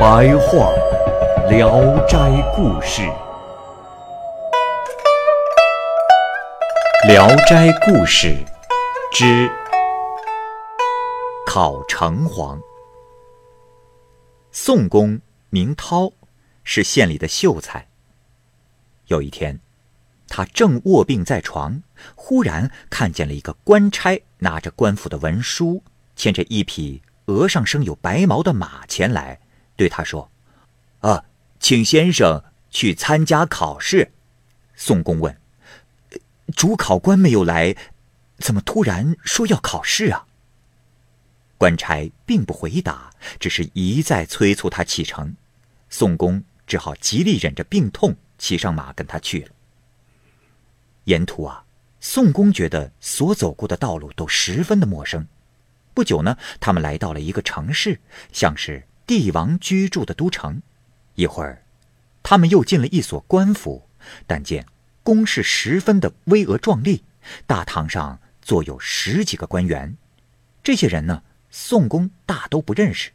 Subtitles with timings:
[0.00, 0.72] 白话
[1.50, 2.16] 《聊斋
[2.56, 3.02] 故事》，
[7.06, 8.28] 《聊斋故事》
[9.12, 9.52] 之
[11.46, 12.58] 考城隍。
[14.50, 15.20] 宋公。
[15.50, 16.10] 名涛
[16.64, 17.86] 是县里的秀才。
[19.08, 19.60] 有一天，
[20.28, 21.82] 他正卧病在床，
[22.14, 25.82] 忽然看见了一个官差拿着官府的文书，
[26.16, 29.40] 牵着一匹额上生有白毛的马前来，
[29.80, 30.30] 对他说
[31.00, 31.24] ：“啊，
[31.58, 34.12] 请先生去参加考试。”
[34.76, 35.34] 宋公问
[36.54, 37.74] ：“主考官没有来，
[38.36, 40.26] 怎么突然说要考试啊？”
[41.56, 45.34] 官差并不回答，只是一再催促他启程。
[45.88, 49.48] 宋公只好极力忍着病痛，骑上马跟他去了。
[51.04, 51.64] 沿途啊，
[52.00, 55.26] 宋公觉得所走过的道路都十分的陌生。
[55.94, 57.98] 不久呢，他们来到了一个城市，
[58.30, 60.62] 像是帝王居住的都城。
[61.16, 61.64] 一会儿，
[62.22, 63.88] 他们又进了一所官府，
[64.24, 64.64] 但见
[65.02, 67.02] 宫室十分的巍峨壮丽，
[67.44, 69.96] 大堂上坐有十几个官员。
[70.62, 73.10] 这些人呢，宋公大都不认识，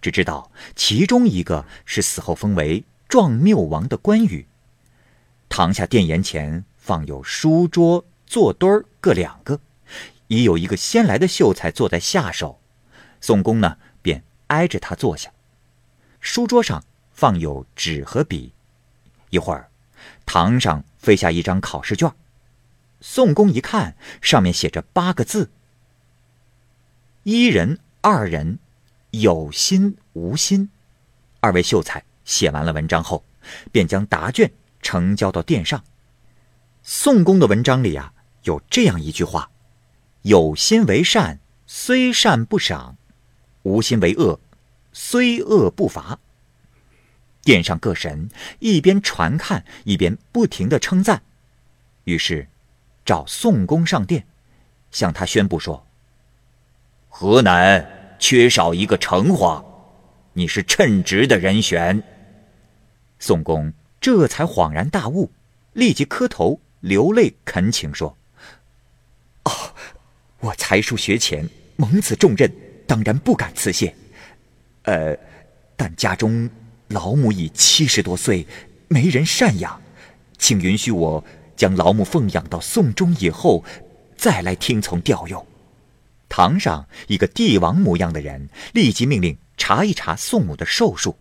[0.00, 4.46] 只知道其中一个是死后封为壮缪王的关羽。
[5.50, 9.60] 堂下殿檐前放有书桌、坐墩儿各两个，
[10.28, 12.58] 已有一个先来的秀才坐在下手。
[13.20, 13.76] 宋公呢，
[14.48, 15.30] 挨着他坐下。
[16.20, 18.52] 书桌上放有纸和笔。
[19.30, 19.68] 一会儿，
[20.24, 22.10] 堂上飞下一张考试卷。
[23.00, 25.50] 宋公一看，上面写着八个字。
[27.24, 28.58] 一人、二人，
[29.10, 30.70] 有心无心。
[31.40, 33.24] 二位秀才写完了文章后，
[33.70, 35.84] 便将答卷呈交到殿上。
[36.82, 38.12] 宋公的文章里啊，
[38.44, 39.50] 有这样一句话
[40.22, 42.96] ：“有心为善，虽善不赏；
[43.66, 44.38] 无心为恶，
[44.92, 46.18] 虽恶不罚。”
[47.42, 48.28] 殿上各神
[48.60, 51.22] 一边传看，一边不停的称赞。
[52.04, 52.48] 于是，
[53.04, 54.24] 找宋公上殿，
[54.90, 55.84] 向他宣布说。
[57.08, 59.64] 河南缺少一个城隍，
[60.32, 62.02] 你是称职的人选。
[63.18, 65.32] 宋公这才恍然大悟，
[65.72, 68.16] 立即磕头流泪恳请说
[69.44, 69.52] ：“哦，
[70.40, 72.52] 我才疏学浅，蒙此重任，
[72.86, 73.94] 当然不敢辞谢。
[74.82, 75.16] 呃，
[75.76, 76.48] 但家中
[76.88, 78.46] 老母已七十多岁，
[78.88, 79.80] 没人赡养，
[80.38, 81.24] 请允许我
[81.56, 83.64] 将老母奉养到宋中以后，
[84.16, 85.44] 再来听从调用。”
[86.28, 91.16] 堂上一个帝王模样的人立即命令查一查宋母的寿数。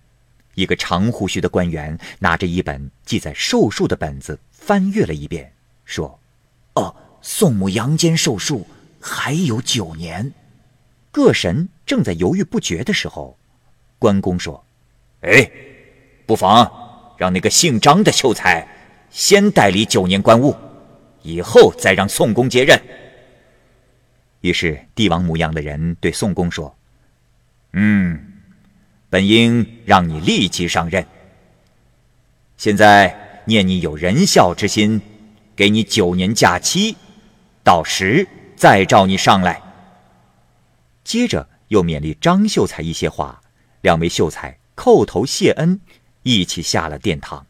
[0.55, 5.51] 一个长胡须的官员拿着一本记载寿数的本子翻阅了一遍，
[5.83, 6.19] 说
[6.75, 8.65] ：“哦，宋母阳间寿数
[9.01, 10.31] 还有九年。”
[11.15, 13.37] 各神正在犹豫不决的时候，
[13.97, 14.61] 关公说
[15.23, 15.49] ：“哎，
[16.25, 16.69] 不妨
[17.17, 18.67] 让那个姓张的秀才
[19.09, 20.53] 先代理九年官务，
[21.21, 22.77] 以后再让宋公接任。”
[24.43, 26.75] 于是，帝王模样的人对宋公说
[27.71, 28.19] ：“嗯，
[29.09, 31.07] 本应让你立即上任。
[32.57, 34.99] 现在念你有仁孝之心，
[35.55, 36.97] 给你九年假期，
[37.63, 38.27] 到时
[38.57, 39.61] 再召你上来。”
[41.05, 43.41] 接着又勉励张秀才一些话，
[43.81, 45.79] 两位秀才叩头谢恩，
[46.23, 47.45] 一起下了殿堂。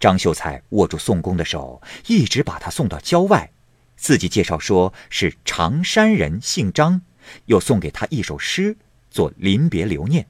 [0.00, 3.50] 张秀才握住宋公的手，一直把他送到郊外。
[3.96, 7.00] 自己介绍说是常山人，姓张，
[7.46, 8.76] 又送给他一首诗
[9.08, 10.26] 做临别留念。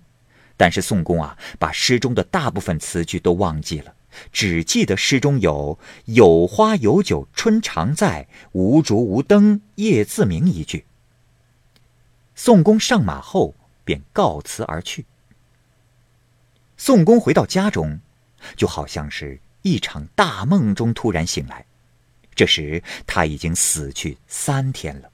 [0.58, 3.94] 但是宋公啊，把诗中的大部分词句都忘记了，
[4.31, 10.84] 只记得诗中有“有花有酒春常在，无烛无灯夜自明”一句。
[12.34, 13.54] 宋公上马后
[13.84, 15.06] 便告辞而去。
[16.76, 18.00] 宋公回到家中，
[18.56, 21.64] 就好像是一场大梦中突然醒来。
[22.34, 25.10] 这时他已经死去三天了。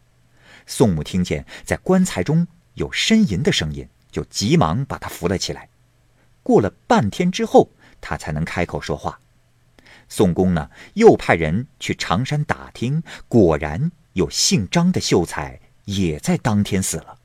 [0.66, 5.68] 宋母听见在棺材中有呻吟的声音，就急忙把他扶了起来。
[6.42, 7.68] 过了半天之后，
[8.00, 9.20] 他才能开口说话。
[10.08, 17.18] 宋公呢，又派人去常山打听，果然有姓张的秀才也在当天死了。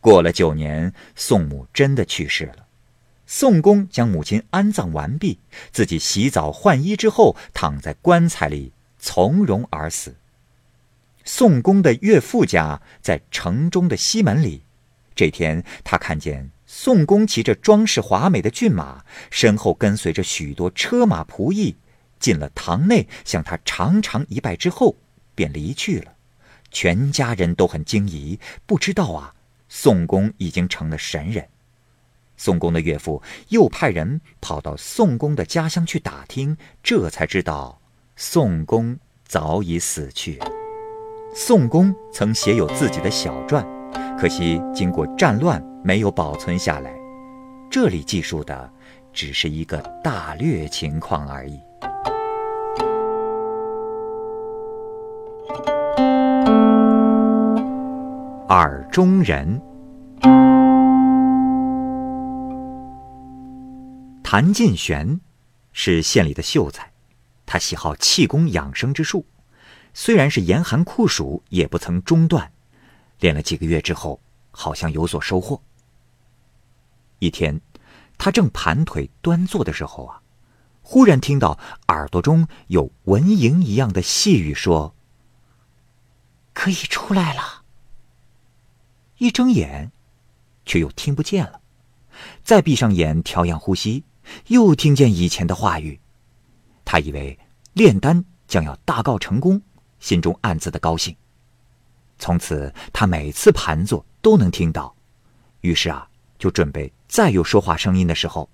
[0.00, 2.66] 过了九年，宋母真的去世了。
[3.26, 5.38] 宋公将母亲安葬完毕，
[5.70, 10.16] 自己洗澡换衣之后，躺在棺材里从容而死。
[11.24, 14.62] 宋公的岳父家在城中的西门里。
[15.14, 21.76] 这天，他看见宋公骑着装饰华美的骏马，身后跟随着许多车马仆役，
[22.18, 24.96] 进了堂内，向他长长一拜之后，
[25.34, 26.14] 便离去了。
[26.70, 29.34] 全家人都很惊疑，不知道啊，
[29.68, 31.48] 宋公已经成了神人。
[32.36, 37.80] 宋公的岳父又派人跑到宋公的家乡去打听，这才知道
[38.14, 40.38] 宋公早已死去。
[41.34, 43.66] 宋公曾写有自己的小传，
[44.18, 46.96] 可惜经过战乱没有保存下来。
[47.70, 48.72] 这里记述的
[49.12, 51.60] 只是一个大略情况而已。
[58.48, 59.60] 耳中人。
[64.22, 65.20] 谭进玄
[65.72, 66.90] 是县里的秀才，
[67.44, 69.26] 他喜好气功养生之术，
[69.92, 72.50] 虽然是严寒酷暑，也不曾中断。
[73.20, 74.18] 练了几个月之后，
[74.50, 75.60] 好像有所收获。
[77.18, 77.60] 一天，
[78.16, 80.22] 他正盘腿端坐的时候啊，
[80.80, 81.58] 忽然听到
[81.88, 84.94] 耳朵中有蚊蝇一样的细语说
[86.54, 87.56] ：“可以出来了。”
[89.18, 89.90] 一睁眼，
[90.64, 91.60] 却又听不见了。
[92.42, 94.02] 再闭上眼，调养呼吸。
[94.48, 95.98] 又听见以前的话语，
[96.84, 97.38] 他以为
[97.72, 99.62] 炼丹将要大告成功，
[100.00, 101.16] 心中暗自的高兴。
[102.18, 104.94] 从此，他每次盘坐都能听到，
[105.62, 106.06] 于是啊，
[106.38, 108.50] 就准备再有说话声音的时候，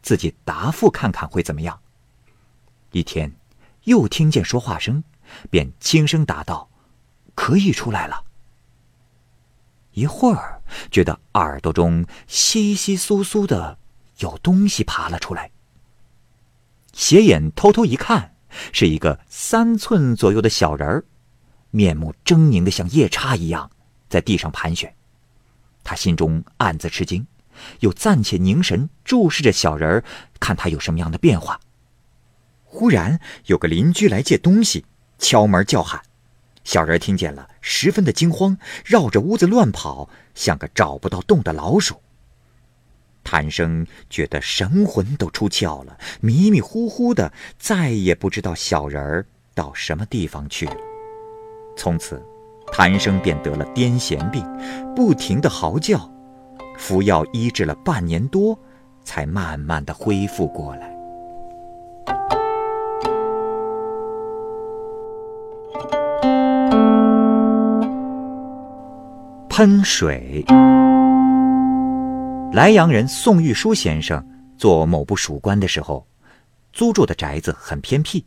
[0.00, 1.76] 自己答复看看会怎么样。
[2.92, 3.34] 一天，
[3.82, 5.02] 又听见说话声，
[5.50, 6.68] 便轻声答道
[7.34, 8.22] ：“可以出来了。”
[9.96, 10.60] 一会儿，
[10.90, 13.78] 觉得耳朵中稀稀疏疏的。
[14.18, 15.50] 有东西爬了出来，
[16.92, 18.34] 斜眼偷偷一看，
[18.72, 21.04] 是一个三寸左右的小人儿，
[21.70, 23.70] 面目狰狞的像夜叉一样，
[24.08, 24.94] 在地上盘旋。
[25.82, 27.26] 他心中暗自吃惊，
[27.80, 30.04] 又暂且凝神注视着小人儿，
[30.38, 31.58] 看他有什么样的变化。
[32.64, 34.84] 忽然有个邻居来借东西，
[35.18, 36.02] 敲门叫喊，
[36.64, 41.96] 小人听见了，十分的惊慌，绕着屋子乱跑，像个找不到洞的老鼠。
[43.24, 50.76] 谭生觉得神魂都出窍了，迷迷糊糊的，再也不知道小人儿到什么地方去了。
[51.76, 52.24] 从此，
[52.70, 54.44] 谭生便得了癫痫病，
[54.94, 56.08] 不停的嚎叫，
[56.78, 58.56] 服药医治了半年多，
[59.02, 60.96] 才慢慢的恢复过来。
[69.56, 70.44] 喷水。
[72.52, 74.22] 莱阳人宋玉书先生
[74.58, 76.06] 做某部属官的时候，
[76.74, 78.26] 租住的宅子很偏僻。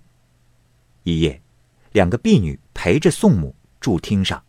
[1.04, 1.40] 一夜，
[1.92, 4.44] 两个婢女陪着宋母住厅上，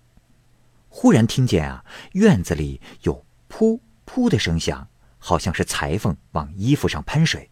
[0.89, 4.89] 忽然听见啊，院子里有噗噗的声响，
[5.19, 7.51] 好像是裁缝往衣服上喷水。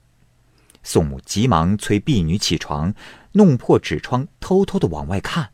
[0.83, 2.95] 宋母急忙催婢女起床，
[3.33, 5.51] 弄破纸窗，偷偷的往外看，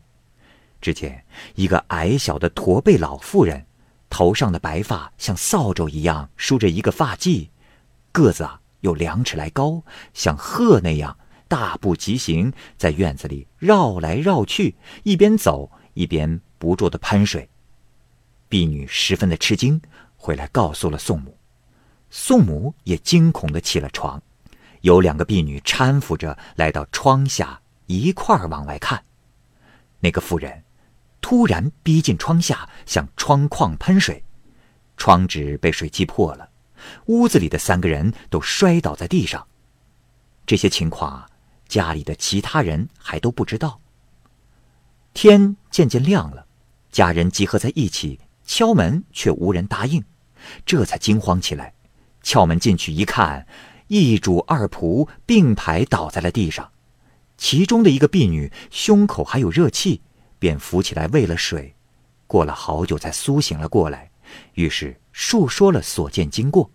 [0.85, 1.25] 只见
[1.55, 3.65] 一个矮小的驼背老妇人。
[4.11, 7.49] 头上的白发像扫帚一样梳着一个发髻，
[8.13, 11.17] 个子啊有两尺来高，像鹤那样
[11.49, 17.49] 大步疾行，在院子里绕来绕去，一边走一边不住的喷水。
[18.51, 19.81] 婢女十分的吃惊，
[20.17, 21.37] 回来告诉了宋母，
[22.11, 24.23] 宋母也惊恐的起了床，
[24.83, 29.03] 有两个婢女搀扶着来到窗下，一块往外看，
[29.99, 30.63] 那个妇人。
[31.25, 34.23] 突然逼近窗下，向窗框喷水，
[34.99, 36.51] 窗纸被水击破了，
[37.07, 39.47] 屋子里的三个人都摔倒在地上。
[40.45, 41.27] 这些情况，
[41.67, 43.81] 家里的其他人还都不知道。
[45.15, 46.45] 天渐渐亮了，
[46.93, 50.05] 家人集合在一起敲门，却无人答应，
[50.67, 51.73] 这才惊慌起来。
[52.23, 53.47] 敲门进去一看，
[53.87, 56.71] 一主二仆并排倒在了地上，
[57.39, 60.03] 其中的一个婢女胸口还有热气。
[60.45, 61.75] 便扶起来喂了水，
[62.27, 64.11] 过了好久才苏醒了过来，
[64.53, 66.71] 于是述说了所见经过。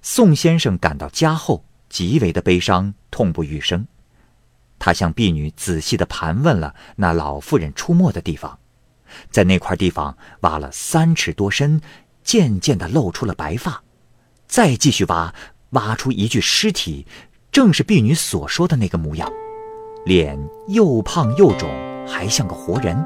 [0.00, 3.84] 宋先生赶到家后，极为的悲伤，痛不欲生。
[4.78, 8.56] 他向婢女仔细的盘问了那老妇人出没的地方，
[9.32, 11.80] 在那块地方挖了三尺多深，
[12.22, 13.82] 渐渐的露出了白发，
[14.46, 15.34] 再继续挖，
[15.70, 17.04] 挖出一具尸体，
[17.50, 19.28] 正是婢女所说的那个模样，
[20.06, 21.93] 脸又胖又肿。
[22.06, 22.96] 还像个活人，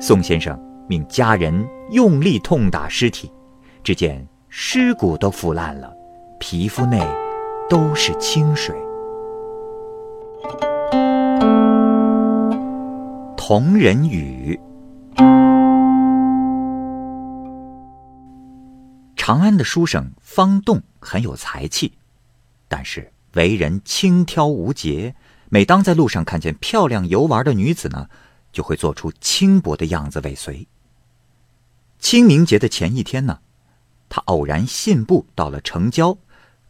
[0.00, 0.58] 宋先生
[0.88, 3.30] 命家人用力痛打尸体，
[3.82, 5.92] 只见尸骨都腐烂了，
[6.38, 7.00] 皮肤内
[7.68, 8.74] 都是清水。
[13.36, 14.58] 同人语。
[19.16, 21.92] 长安的书生方栋很有才气，
[22.66, 25.14] 但是为人轻佻无节。
[25.50, 28.08] 每当在路上看见漂亮游玩的女子呢，
[28.52, 30.66] 就会做出轻薄的样子尾随。
[31.98, 33.40] 清明节的前一天呢，
[34.08, 36.16] 他偶然信步到了城郊，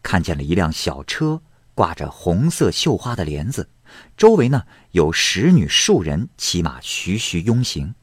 [0.02, 1.42] 看见了一辆小车，
[1.74, 3.68] 挂着红色绣花的帘子。
[4.16, 7.94] 周围呢有十女数人骑马徐徐拥行，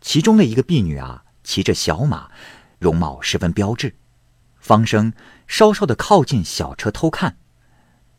[0.00, 2.28] 其中的一个婢女啊骑着小马，
[2.78, 3.94] 容貌十分标致。
[4.58, 5.12] 方生
[5.46, 7.38] 稍稍的靠近小车偷看，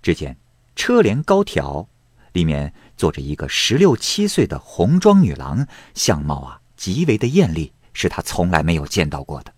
[0.01, 0.37] 只见
[0.79, 1.89] 车帘高挑，
[2.31, 9.53] 里面坐着一个十六七岁的红妆女郎，相貌啊极为的艳丽，是他从来没有见到过的。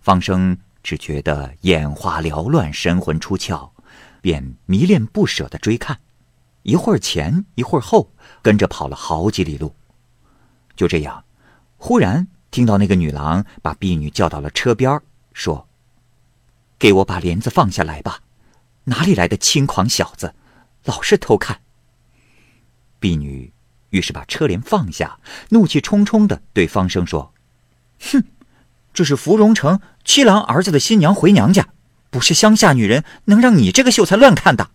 [0.00, 3.72] 方生只觉得眼花缭乱，神魂出窍，
[4.22, 6.00] 便迷恋不舍的追看。
[6.62, 8.10] 一会儿前，一会儿后，
[8.40, 9.74] 跟着跑了好几里路。
[10.74, 11.22] 就这样，
[11.76, 14.98] 忽然听到那个女郎把婢女叫到了车边
[15.34, 15.68] 说
[16.80, 18.20] ：“给我把帘子放下来吧！
[18.84, 20.34] 哪里来的轻狂小子，
[20.84, 21.60] 老是偷看。”
[22.98, 23.52] 婢女
[23.90, 25.18] 于是把车帘放下，
[25.50, 27.34] 怒气冲冲的对方生说
[28.00, 28.24] ：“哼，
[28.92, 31.68] 这是芙蓉城七郎儿子的新娘回娘家，
[32.10, 34.70] 不是乡下女人能让你这个秀才乱看的。”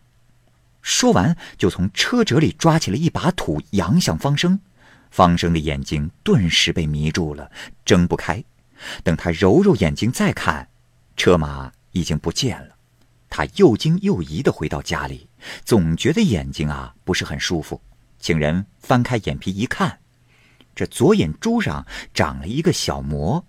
[0.81, 4.59] 说完，就从车辙里抓起了一把土，扬向方生。
[5.09, 7.51] 方生的眼睛顿时被迷住了，
[7.83, 8.43] 睁不开。
[9.03, 10.69] 等他揉揉眼睛再看，
[11.17, 12.76] 车马已经不见了。
[13.29, 15.29] 他又惊又疑地回到家里，
[15.63, 17.79] 总觉得眼睛啊不是很舒服，
[18.19, 19.99] 请人翻开眼皮一看，
[20.75, 23.43] 这左眼珠上长了一个小膜。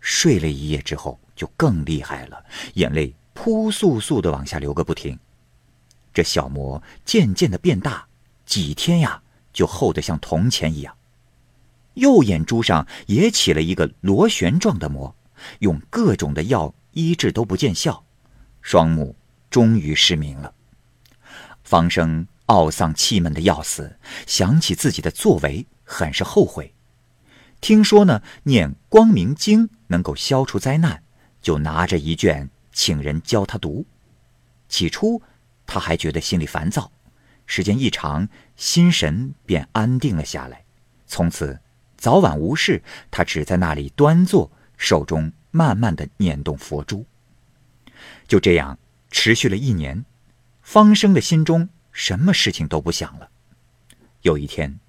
[0.00, 5.18] 睡了一夜之后，就更厉害了，眼泪扑簌簌地往下流个不停。
[6.12, 8.06] 这小膜渐渐的变大，
[8.44, 9.22] 几天呀
[9.52, 10.94] 就厚得像铜钱一样。
[11.94, 15.16] 右眼珠上也起了一个螺旋状的膜，
[15.60, 18.04] 用各种的药医治都不见效，
[18.60, 19.16] 双目
[19.54, 20.52] 终于失明了。
[21.62, 26.74] 方生懊丧气闷的要死，想起自己的作为，很是后悔。
[27.60, 31.04] 听说呢，念光明经能够消除灾难，
[31.40, 33.86] 就拿着一卷请人教他读。
[34.68, 35.22] 起初。
[35.64, 36.90] 他还觉得心里烦躁，
[37.46, 40.64] 时间一长，心神便安定了下来。
[41.06, 41.60] 从此，
[41.96, 47.06] 早晚无事，他只在那里端坐，手中慢慢的捻动佛珠。
[48.26, 48.76] 就这样
[49.14, 50.04] 持续了一年，
[50.60, 53.30] 方生的心中什么事情都不想了。
[54.22, 54.80] 有一天，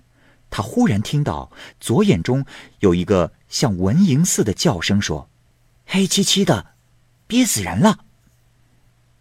[0.49, 2.43] 他忽然听到左眼中
[2.79, 5.29] 有一个像蚊蝇似的叫声，说
[5.85, 6.73] ：“黑漆漆的，
[7.27, 7.99] 憋死人了。”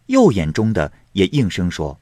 [0.07, 0.91] 右眼中的。
[1.15, 1.97] 也应声说：“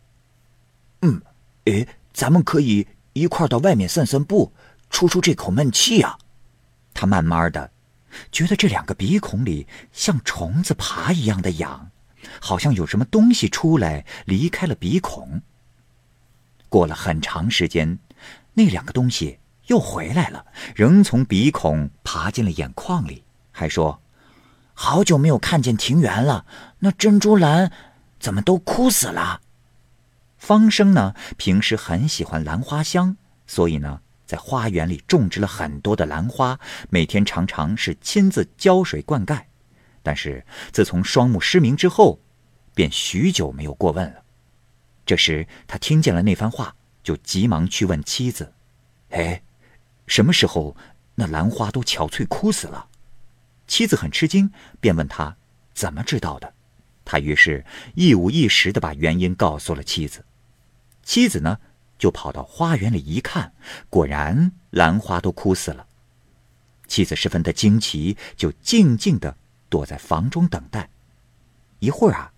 [1.01, 1.21] 嗯，
[1.65, 4.51] 诶，咱们可以一块到外面散散步，
[4.89, 6.17] 出出这口闷气啊。”
[6.95, 7.69] 他慢慢的
[8.31, 11.91] 觉得这两个鼻孔里像虫子爬一样的痒，
[12.39, 15.41] 好像有什么东西出来离开了鼻孔。
[16.69, 17.99] 过了很长时间，
[18.53, 24.01] 那两个东西又回来了，仍从鼻孔爬进了眼眶里，还说
[24.73, 26.45] ：“好久没有看见庭园了，
[26.79, 27.71] 那珍珠兰。”
[28.19, 29.41] 怎么都枯死了？
[30.37, 31.13] 方生呢？
[31.35, 36.57] 平时很喜欢兰花香，所以呢，在花园里种植了很多的兰花，
[36.89, 39.41] 每天常常是亲自浇水灌溉。
[40.03, 42.19] 但是自从双目失明之后，
[42.75, 44.23] 便许久没有过问了。
[45.05, 48.53] 这时他听见了那番话，就急忙去问妻子
[49.09, 49.41] ：“哎，
[50.05, 50.75] 什么时候
[51.15, 52.89] 那兰花都憔悴枯死了？”
[53.65, 55.35] 妻子很吃惊，便问他
[55.73, 56.53] 怎么知道的。
[57.05, 60.25] 他于是一五一十的把原因告诉了妻子，
[61.01, 61.59] 妻子呢
[61.97, 63.53] 就跑到花园里一看，
[63.89, 65.87] 果然兰花都枯死了。
[66.87, 69.35] 妻子十分的惊奇，就静静的
[69.73, 70.87] 躲在房中等待。
[71.79, 72.31] 一会儿啊，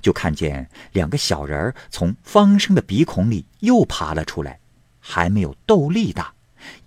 [0.00, 4.58] 就看见两个小人儿从方生的鼻孔里又爬了出来，
[4.98, 6.32] 还没有豆粒大，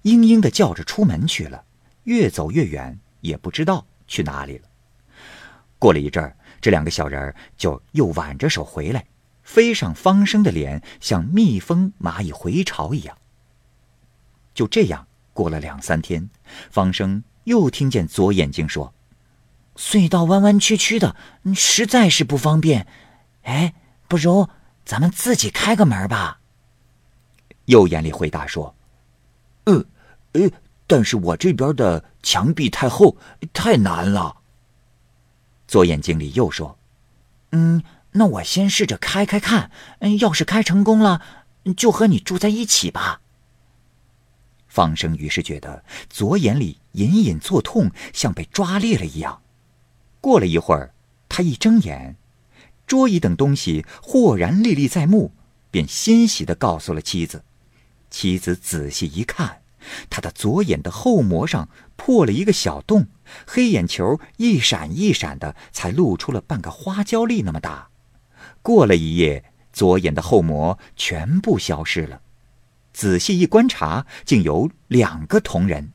[0.01, 1.63] 嘤嘤的叫着出门去了，
[2.05, 4.67] 越走越远，也不知道去哪里了。
[5.77, 6.35] 过了一阵儿。
[6.61, 9.03] 这两个小人儿就又挽着手回来，
[9.41, 13.17] 飞上方生的脸，像蜜蜂、蚂蚁回巢一样。
[14.53, 16.29] 就这样过了两三天，
[16.69, 18.93] 方生又听见左眼睛说
[19.75, 21.15] ：“隧道弯弯曲曲的，
[21.55, 22.87] 实在是不方便。
[23.43, 23.73] 哎，
[24.07, 24.49] 不如
[24.85, 26.39] 咱们自己开个门吧。”
[27.65, 28.75] 右眼里回答说
[29.65, 29.85] ：“嗯，
[30.33, 30.49] 呃，
[30.87, 33.17] 但是我这边的墙壁太厚，
[33.53, 34.37] 太难了。
[35.67, 36.77] 左眼睛里又说
[37.51, 41.21] ：“嗯，那我先试着开开看，嗯，要是开成功了，
[41.77, 43.21] 就和你住在一起吧。”
[44.67, 49.41] 方生于是觉得左眼里隐隐作痛，像被抓裂了一样。
[50.21, 50.93] 过了一会儿，
[51.27, 52.15] 他一睁眼，
[52.85, 55.33] 桌椅等东西豁然历历在目，
[55.71, 57.43] 便欣喜地告诉了妻子。
[58.11, 59.61] 妻子仔细一看，
[60.09, 63.07] 他的左眼的后膜上破了一个小洞，
[63.47, 67.89] 黑眼球一闪一闪的，才露出了半个花椒粒那么大。
[68.61, 72.21] 过了一夜，左眼的后膜全部消失了。
[72.93, 75.93] 仔细一观察，竟有两个同人，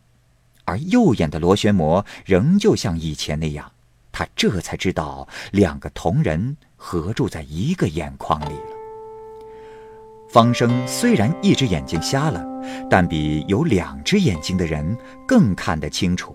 [0.64, 3.70] 而右眼的螺旋膜仍旧像以前那样。
[4.18, 8.70] 他这才知道，两个同人合住在一个眼眶里了。
[10.30, 12.42] 方生虽然一只眼睛瞎了，
[12.88, 14.96] 但比有两只眼睛的人
[15.28, 16.34] 更看得清楚。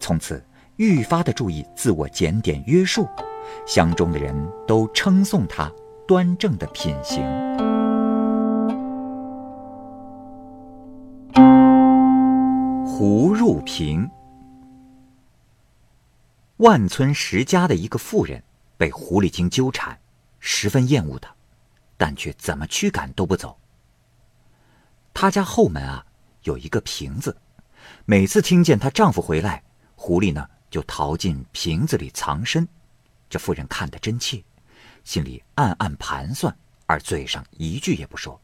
[0.00, 0.42] 从此
[0.76, 3.06] 愈发的注意自我检点约束，
[3.66, 4.34] 乡中的人
[4.66, 5.70] 都称颂他
[6.06, 7.22] 端正的品行。
[12.86, 14.08] 胡入平，
[16.58, 18.42] 万村十家的一个妇人
[18.76, 19.98] 被狐狸精纠缠，
[20.38, 21.34] 十分厌恶他，
[21.96, 23.58] 但却怎么驱赶都不走。
[25.12, 26.04] 她家后门啊
[26.42, 27.36] 有一个瓶子，
[28.04, 29.62] 每次听见她丈夫回来，
[29.96, 32.66] 狐狸呢就逃进瓶子里藏身。
[33.30, 34.42] 这妇人看得真切，
[35.04, 38.40] 心里暗暗盘算，而嘴上一句也不说。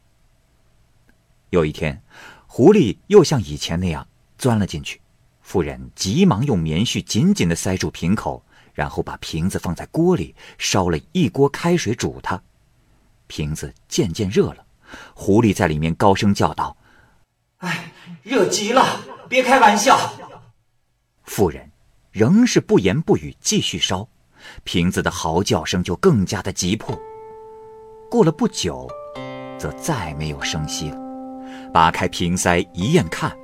[1.50, 2.02] 有一天，
[2.47, 4.06] 狐狸又像以前那样。
[4.37, 5.00] 钻了进去，
[5.44, 12.42] 妇人急忙用棉絮紧紧的塞住瓶口，然后把瓶子放在锅里，烧了一锅开水煮它。
[13.26, 14.64] 瓶子渐渐热了，
[15.14, 16.74] 狐狸在里面高声叫道
[17.60, 18.84] ：“哎，热极了，
[19.28, 20.14] 别开玩笑。”
[21.24, 21.70] 妇人
[22.11, 24.09] 仍是不言不语，继续烧，
[24.64, 26.98] 瓶子的嚎叫声就更加的急迫。
[28.11, 28.88] 过了不久，
[29.59, 30.98] 则再没有声息了。
[31.72, 33.43] 扒开瓶塞一验看。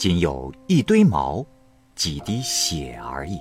[0.00, 1.44] 仅有一堆毛，
[1.94, 3.38] 几滴血而已。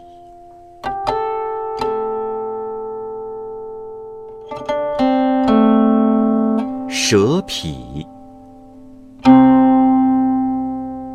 [6.90, 8.06] 蛇皮，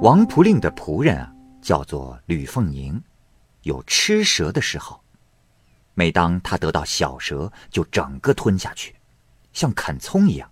[0.00, 1.30] 王仆令的仆人啊，
[1.61, 2.98] 叫做吕凤宁，
[3.64, 5.02] 有吃蛇的嗜好。
[5.92, 8.94] 每当他得到小蛇，就整个吞下去，
[9.52, 10.48] 像啃葱一样；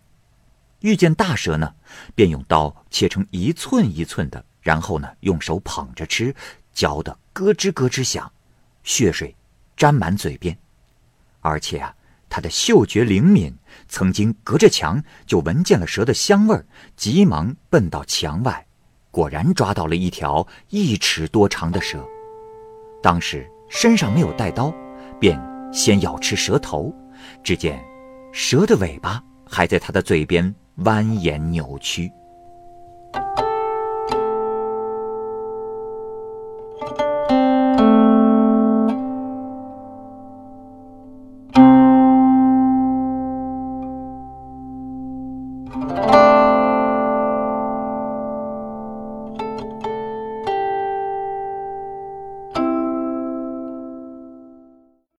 [0.81, 1.77] 遇见大蛇呢，
[2.15, 4.45] 便用刀切成一寸一寸的。
[4.63, 6.35] 然后呢，用手捧着吃，
[6.73, 8.31] 嚼得咯吱咯吱响，
[8.85, 9.35] 血水
[9.77, 10.57] 沾满嘴边。
[11.41, 11.95] 而且啊，
[12.29, 13.53] 他的嗅觉灵敏，
[13.89, 16.65] 曾经隔着墙就闻见了蛇的香味儿，
[16.97, 18.65] 急忙奔到墙外，
[19.11, 22.03] 果然抓到了一条一尺多长的蛇。
[23.03, 24.73] 当时身上没有带刀，
[25.19, 25.37] 便
[25.73, 26.95] 先咬吃蛇头，
[27.43, 27.85] 只见
[28.33, 32.11] 蛇的尾巴还在他的嘴边蜿蜒扭曲。